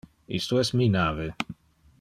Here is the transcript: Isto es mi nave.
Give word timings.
Isto 0.39 0.57
es 0.63 0.73
mi 0.79 0.89
nave. 0.95 1.31